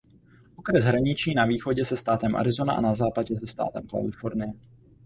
[0.55, 4.53] Okres hraničí na východě se státem Arizona a na západě se státem Kalifornie.